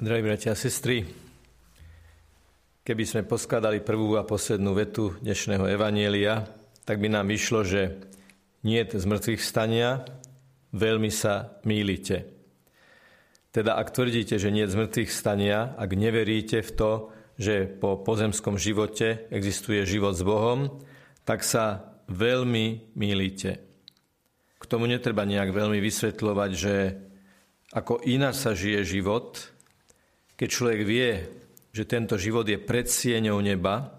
[0.00, 1.04] Drahí bratia a sestry,
[2.88, 6.48] keby sme poskladali prvú a poslednú vetu dnešného Evanielia,
[6.88, 8.00] tak by nám vyšlo, že
[8.64, 10.00] nie z mŕtvych stania,
[10.72, 12.24] veľmi sa mýlite.
[13.52, 16.92] Teda ak tvrdíte, že nie z mŕtvych stania, ak neveríte v to,
[17.36, 20.80] že po pozemskom živote existuje život s Bohom,
[21.28, 23.60] tak sa veľmi mýlite.
[24.56, 26.74] K tomu netreba nejak veľmi vysvetľovať, že
[27.76, 29.59] ako ináč sa žije život,
[30.40, 31.20] keď človek vie,
[31.68, 33.92] že tento život je pred sieňou neba,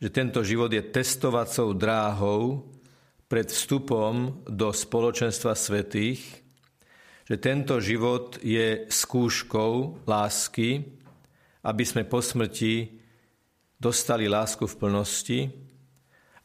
[0.00, 2.72] že tento život je testovacou dráhou
[3.28, 6.24] pred vstupom do spoločenstva svetých,
[7.28, 10.88] že tento život je skúškou lásky,
[11.68, 12.96] aby sme po smrti
[13.76, 15.40] dostali lásku v plnosti,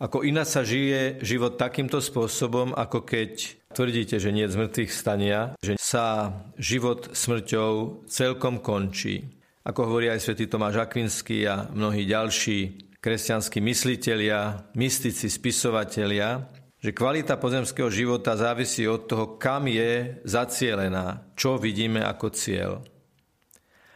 [0.03, 5.79] ako iná sa žije život takýmto spôsobom, ako keď tvrdíte, že nie z stania, že
[5.79, 9.31] sa život smrťou celkom končí.
[9.63, 16.45] Ako hovorí aj svätý Tomáš Akvinský a mnohí ďalší kresťanskí myslitelia, mystici, spisovatelia,
[16.81, 22.81] že kvalita pozemského života závisí od toho, kam je zacielená, čo vidíme ako cieľ.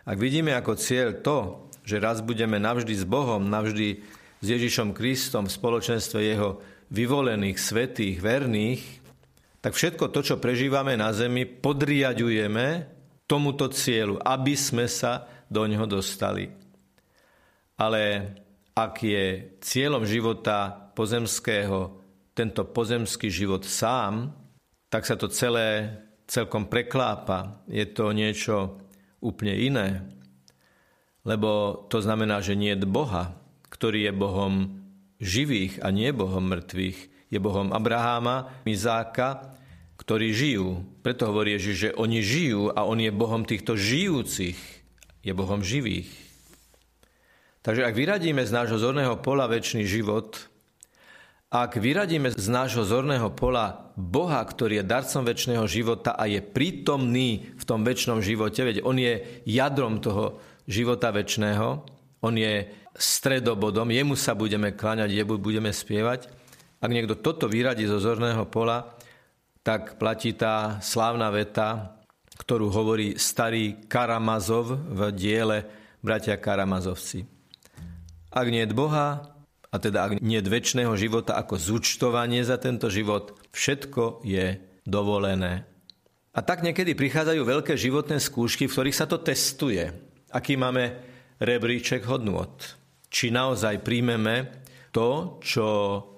[0.06, 4.06] Ak vidíme ako cieľ to, že raz budeme navždy s Bohom, navždy
[4.42, 6.62] s Ježišom Kristom v spoločenstve jeho
[6.94, 9.05] vyvolených, svetých, verných,
[9.66, 12.86] tak všetko to, čo prežívame na zemi, podriadujeme
[13.26, 16.54] tomuto cieľu, aby sme sa do ňoho dostali.
[17.74, 18.30] Ale
[18.78, 21.98] ak je cieľom života pozemského
[22.38, 24.38] tento pozemský život sám,
[24.86, 25.98] tak sa to celé
[26.30, 27.66] celkom preklápa.
[27.66, 28.78] Je to niečo
[29.18, 30.06] úplne iné.
[31.26, 33.34] Lebo to znamená, že nie je Boha,
[33.74, 34.54] ktorý je Bohom
[35.18, 37.34] živých a nie Bohom mŕtvych.
[37.34, 39.55] Je Bohom Abraháma, Izáka
[40.06, 40.86] ktorí žijú.
[41.02, 44.58] Preto hovorí Ježiš, že oni žijú a on je Bohom týchto žijúcich,
[45.26, 46.08] je Bohom živých.
[47.66, 50.38] Takže ak vyradíme z nášho zorného pola väčší život,
[51.50, 57.58] ak vyradíme z nášho zorného pola Boha, ktorý je darcom väčšného života a je prítomný
[57.58, 60.38] v tom väčšnom živote, veď on je jadrom toho
[60.70, 61.82] života väčšného,
[62.22, 66.30] on je stredobodom, jemu sa budeme kláňať, jemu budeme spievať.
[66.78, 68.94] Ak niekto toto vyradí zo zorného pola,
[69.66, 71.98] tak platí tá slávna veta,
[72.38, 75.66] ktorú hovorí starý Karamazov v diele
[76.06, 77.26] Bratia Karamazovci.
[78.30, 79.26] Ak nie je Boha,
[79.74, 85.66] a teda ak nie väčšného života ako zúčtovanie za tento život, všetko je dovolené.
[86.36, 89.90] A tak niekedy prichádzajú veľké životné skúšky, v ktorých sa to testuje.
[90.30, 90.94] Aký máme
[91.42, 92.54] rebríček hodnôt.
[93.10, 94.65] Či naozaj príjmeme
[94.96, 95.68] to, čo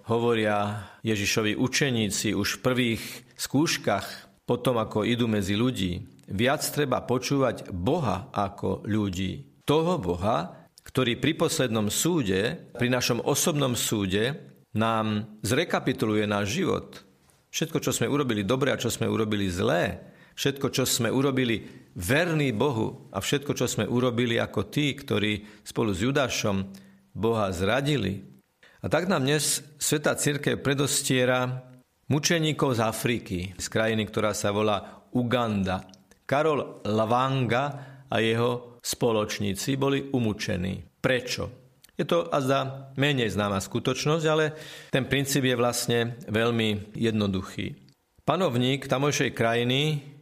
[0.06, 6.06] hovoria Ježišovi učeníci už v prvých skúškach, potom ako idú medzi ľudí.
[6.30, 9.66] Viac treba počúvať Boha ako ľudí.
[9.66, 14.46] Toho Boha, ktorý pri poslednom súde, pri našom osobnom súde,
[14.78, 17.02] nám zrekapituluje náš život.
[17.50, 20.00] Všetko, čo sme urobili dobre a čo sme urobili zlé,
[20.38, 21.66] všetko, čo sme urobili
[21.98, 26.70] verný Bohu a všetko, čo sme urobili ako tí, ktorí spolu s Judášom
[27.18, 28.37] Boha zradili,
[28.82, 31.66] a tak nám dnes Sveta Církev predostiera
[32.08, 35.82] mučeníkov z Afriky, z krajiny, ktorá sa volá Uganda.
[36.28, 37.66] Karol Lavanga
[38.06, 40.84] a jeho spoločníci boli umúčení.
[41.02, 41.68] Prečo?
[41.98, 44.54] Je to azda menej známa skutočnosť, ale
[44.94, 46.00] ten princíp je vlastne
[46.30, 47.74] veľmi jednoduchý.
[48.22, 49.80] Panovník tamojšej krajiny,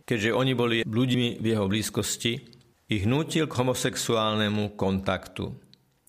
[0.08, 2.34] keďže oni boli ľuďmi v jeho blízkosti,
[2.88, 5.52] ich nutil k homosexuálnemu kontaktu.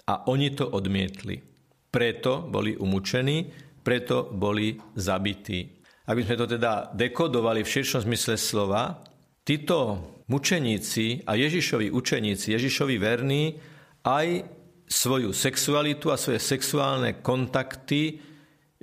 [0.07, 1.56] A oni to odmietli.
[1.97, 3.49] Preto boli umúčení,
[3.81, 5.81] preto boli zabití.
[6.05, 9.01] Aby sme to teda dekodovali v širšom zmysle slova,
[9.49, 13.57] títo mučeníci a Ježišovi učeníci, Ježišovi verní,
[14.05, 14.45] aj
[14.85, 18.21] svoju sexualitu a svoje sexuálne kontakty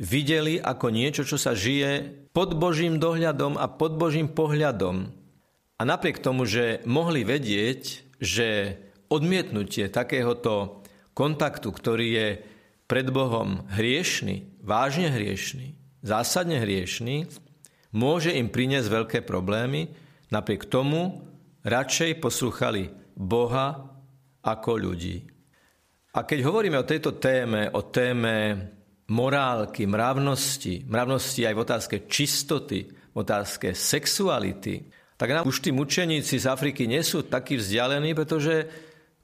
[0.02, 5.14] videli ako niečo, čo sa žije pod Božím dohľadom a pod Božím pohľadom.
[5.78, 10.82] A napriek tomu, že mohli vedieť, že odmietnutie takéhoto
[11.14, 12.28] kontaktu, ktorý je
[12.94, 15.74] pred Bohom hriešný, vážne hriešný,
[16.06, 17.26] zásadne hriešný,
[17.90, 19.90] môže im priniesť veľké problémy,
[20.30, 21.26] napriek tomu
[21.66, 23.98] radšej poslúchali Boha
[24.46, 25.26] ako ľudí.
[26.14, 28.62] A keď hovoríme o tejto téme, o téme
[29.10, 34.86] morálky, mravnosti, mravnosti aj v otázke čistoty, v otázke sexuality,
[35.18, 38.70] tak nám už tí mučeníci z Afriky nie sú takí vzdialení, pretože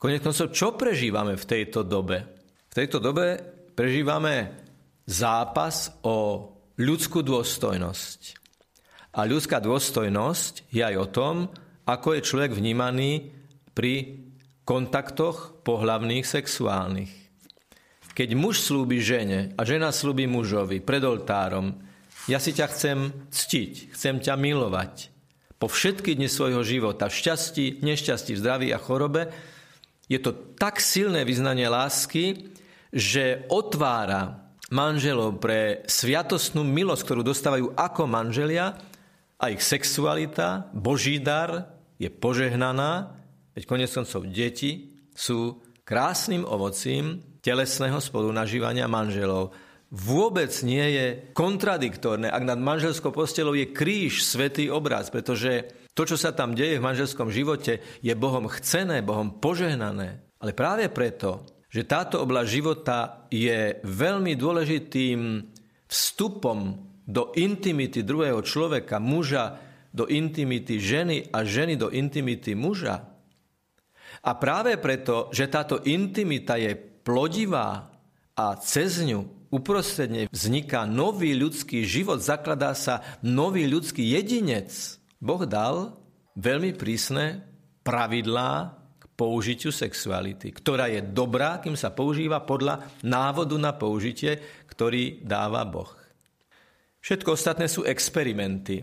[0.01, 2.17] konec koncov, čo prežívame v tejto dobe?
[2.65, 4.51] V tejto dobe prežívame
[5.07, 8.35] zápas o ľudskú dôstojnosť.
[9.15, 11.35] A ľudská dôstojnosť je aj o tom,
[11.87, 13.31] ako je človek vnímaný
[13.71, 14.19] pri
[14.67, 17.07] kontaktoch pohlavných sexuálnych.
[18.11, 21.79] Keď muž slúbi žene a žena slúbi mužovi pred oltárom,
[22.27, 25.07] ja si ťa chcem ctiť, chcem ťa milovať.
[25.55, 29.31] Po všetky dni svojho života, v šťastí, nešťastí, v zdraví a chorobe,
[30.11, 38.03] je to tak silné vyznanie lásky, že otvára manželov pre sviatostnú milosť, ktorú dostávajú ako
[38.05, 38.77] manželia
[39.39, 43.17] a ich sexualita, Boží dar je požehnaná,
[43.57, 49.55] veď konec koncov deti sú krásnym ovocím telesného spolunažívania manželov.
[49.89, 55.65] Vôbec nie je kontradiktorné, ak nad manželskou postelou je kríž, svetý obraz, pretože
[55.97, 60.21] to, čo sa tam deje v manželskom živote, je Bohom chcené, Bohom požehnané.
[60.39, 65.19] Ale práve preto, že táto oblasť života je veľmi dôležitým
[65.85, 66.57] vstupom
[67.05, 69.57] do intimity druhého človeka, muža
[69.89, 73.05] do intimity ženy a ženy do intimity muža.
[74.21, 77.89] A práve preto, že táto intimita je plodivá
[78.37, 84.69] a cez ňu uprostredne vzniká nový ľudský život, zakladá sa nový ľudský jedinec.
[85.17, 85.97] Boh dal
[86.37, 87.41] veľmi prísne
[87.81, 88.77] pravidlá
[89.19, 95.91] použitiu sexuality, ktorá je dobrá, kým sa používa podľa návodu na použitie, ktorý dáva Boh.
[97.03, 98.79] Všetko ostatné sú experimenty.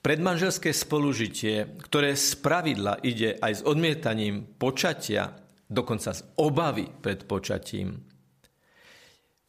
[0.00, 5.32] Predmanželské spolužitie, ktoré z pravidla ide aj s odmietaním počatia,
[5.64, 8.00] dokonca z obavy pred počatím.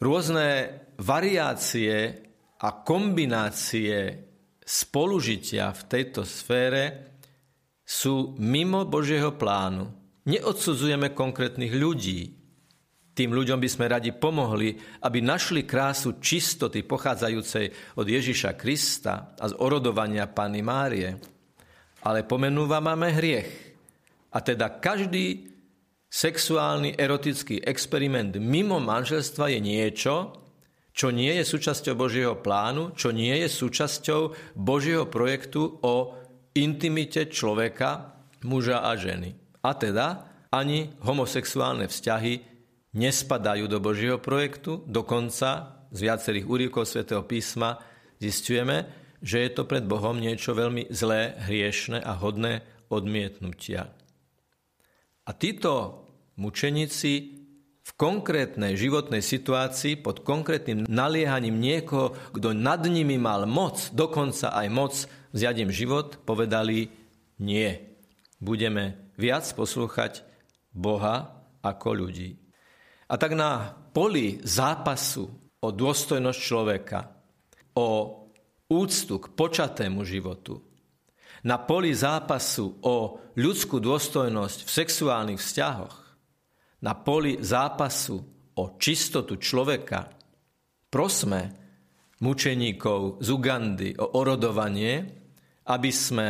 [0.01, 0.47] Rôzne
[0.99, 1.95] variácie
[2.61, 3.95] a kombinácie
[4.59, 6.83] spolužitia v tejto sfére
[7.85, 10.00] sú mimo Božieho plánu.
[10.21, 12.37] Neodsudzujeme konkrétnych ľudí.
[13.11, 19.45] Tým ľuďom by sme radi pomohli, aby našli krásu čistoty pochádzajúcej od Ježiša Krista a
[19.49, 21.17] z orodovania Panny Márie.
[22.05, 23.49] Ale pomenúvame hriech.
[24.31, 25.51] A teda každý
[26.07, 30.15] sexuálny erotický experiment mimo manželstva je niečo,
[30.91, 36.15] čo nie je súčasťou Božieho plánu, čo nie je súčasťou Božieho projektu o
[36.53, 39.40] intimite človeka, muža a ženy.
[39.61, 42.43] A teda ani homosexuálne vzťahy
[42.91, 47.79] nespadajú do Božieho projektu, dokonca z viacerých úrivkov svätého písma
[48.19, 48.89] zistujeme,
[49.21, 53.93] že je to pred Bohom niečo veľmi zlé, hriešne a hodné odmietnutia.
[55.23, 56.03] A títo
[56.35, 57.41] mučeníci
[57.81, 64.67] v konkrétnej životnej situácii pod konkrétnym naliehaním niekoho, kto nad nimi mal moc, dokonca aj
[64.69, 64.93] moc
[65.33, 66.93] vziať im život, povedali
[67.41, 67.69] nie.
[68.41, 70.23] Budeme viac poslúchať
[70.71, 72.39] Boha ako ľudí.
[73.11, 75.27] A tak na poli zápasu
[75.61, 76.99] o dôstojnosť človeka,
[77.75, 77.87] o
[78.71, 80.63] úctu k počatému životu,
[81.43, 85.95] na poli zápasu o ľudskú dôstojnosť v sexuálnych vzťahoch,
[86.81, 88.21] na poli zápasu
[88.57, 90.07] o čistotu človeka,
[90.89, 91.39] prosme
[92.21, 95.03] mučeníkov z Ugandy o orodovanie,
[95.67, 96.29] aby sme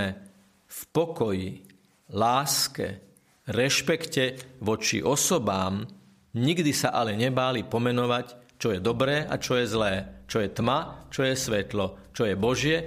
[0.66, 1.70] v pokoji,
[2.12, 3.00] láske,
[3.48, 5.88] rešpekte voči osobám
[6.36, 9.94] nikdy sa ale nebáli pomenovať, čo je dobré a čo je zlé,
[10.30, 12.78] čo je tma, čo je svetlo, čo je Božie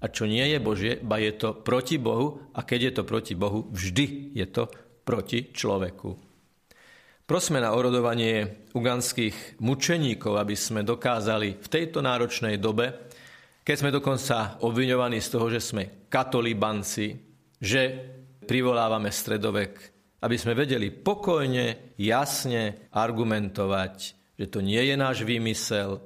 [0.00, 3.34] a čo nie je Božie, ba je to proti Bohu a keď je to proti
[3.34, 4.70] Bohu, vždy je to
[5.02, 6.14] proti človeku.
[7.26, 13.10] Prosme na orodovanie uganských mučeníkov, aby sme dokázali v tejto náročnej dobe,
[13.66, 17.18] keď sme dokonca obviňovaní z toho, že sme katolíbanci,
[17.58, 17.82] že
[18.46, 19.72] privolávame stredovek,
[20.22, 23.94] aby sme vedeli pokojne, jasne argumentovať,
[24.38, 26.00] že to nie je náš výmysel,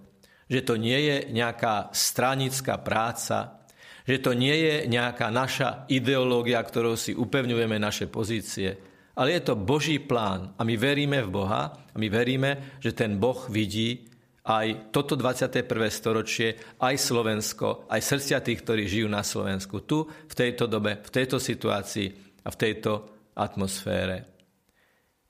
[0.50, 3.62] že to nie je nejaká stranická práca,
[4.02, 8.74] že to nie je nejaká naša ideológia, ktorou si upevňujeme naše pozície,
[9.14, 13.20] ale je to Boží plán a my veríme v Boha a my veríme, že ten
[13.20, 15.68] Boh vidí aj toto 21.
[15.92, 21.10] storočie, aj Slovensko, aj srdcia tých, ktorí žijú na Slovensku, tu, v tejto dobe, v
[21.12, 22.92] tejto situácii a v tejto
[23.36, 24.28] atmosfére.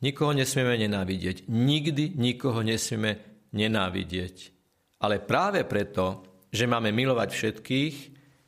[0.01, 1.51] Nikoho nesmieme nenávidieť.
[1.51, 3.21] Nikdy nikoho nesmieme
[3.53, 4.37] nenávidieť.
[5.01, 7.97] Ale práve preto, že máme milovať všetkých,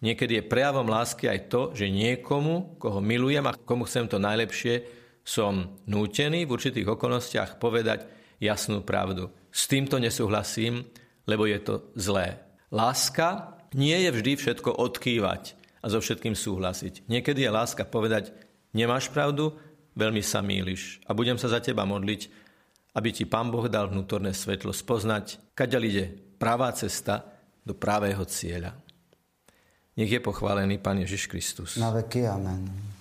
[0.03, 4.83] Niekedy je prejavom lásky aj to, že niekomu, koho milujem a komu chcem to najlepšie,
[5.23, 8.11] som nútený v určitých okolnostiach povedať
[8.43, 9.31] jasnú pravdu.
[9.55, 10.83] S týmto nesúhlasím,
[11.31, 12.43] lebo je to zlé.
[12.75, 17.07] Láska nie je vždy všetko odkývať a so všetkým súhlasiť.
[17.07, 18.35] Niekedy je láska povedať,
[18.77, 19.57] nemáš pravdu,
[19.97, 22.29] veľmi sa míliš a budem sa za teba modliť,
[22.93, 26.05] aby ti Pán Boh dal vnútorné svetlo spoznať, kaďal ide
[26.37, 27.25] pravá cesta
[27.65, 28.77] do pravého cieľa.
[29.97, 31.77] Nech je pochválený Pán Ježiš Kristus.
[31.77, 32.92] Na veky, amen.